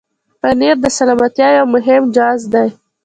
پنېر 0.41 0.75
د 0.83 0.85
سلامتیا 0.97 1.47
یو 1.57 1.65
مهم 1.75 2.03
جز 2.15 2.41
دی. 2.53 2.67